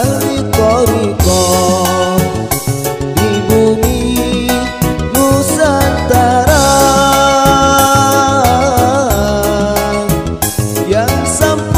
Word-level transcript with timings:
ahli 0.00 0.40
toriko 0.56 1.40
Di 3.16 3.32
bumi 3.48 4.48
Nusantara. 5.12 6.68
Yang 10.88 11.14
sampai 11.28 11.69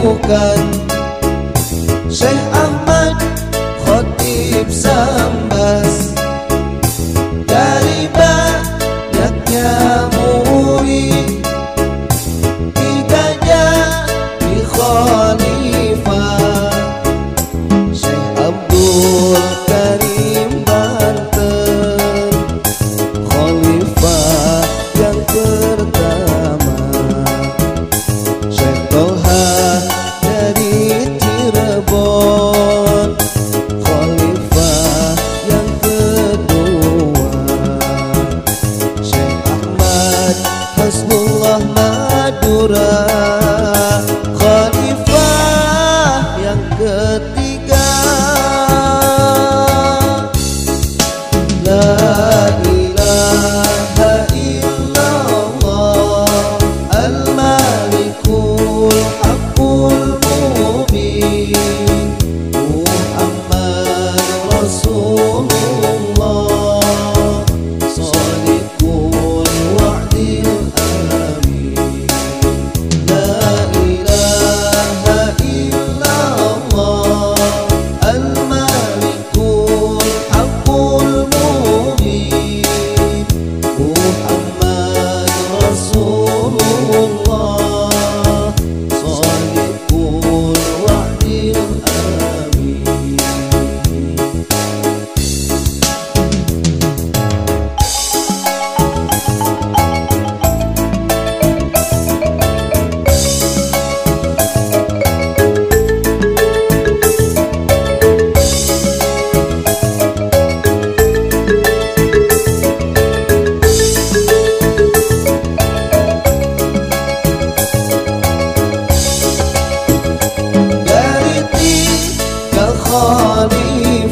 provocan. 0.00 0.60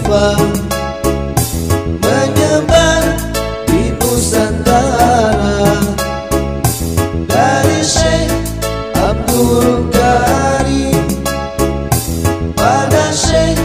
Jawa 0.08 0.40
Menyebar 2.00 3.04
di 3.68 3.92
Nusantara. 4.00 5.84
Dari 7.28 7.80
Syekh 7.84 8.32
Abdul 8.96 9.92
Karim 9.92 11.04
Pada 12.56 13.12
Syekh 13.12 13.60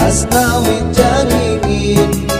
Asnawi 0.00 0.80
Jaringin 0.96 2.32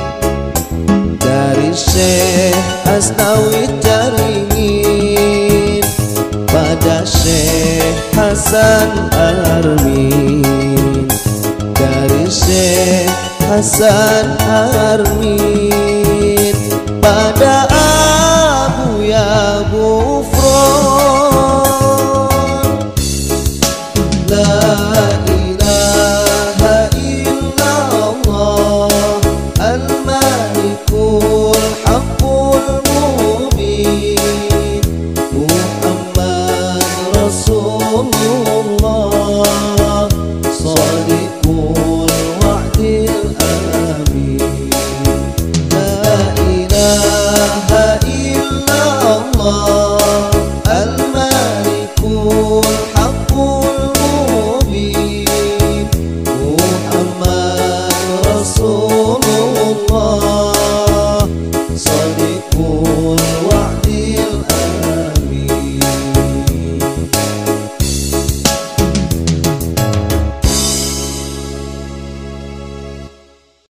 Dari 1.20 1.68
Syekh 1.76 2.56
Asnawi 2.88 3.68
Jaringin 3.84 5.84
Pada 6.48 7.04
Syekh 7.04 7.92
Hasan 8.16 8.88
Armi 9.12 10.43
Hasan 13.54 14.34
armit 14.50 15.38
pada 16.98 17.43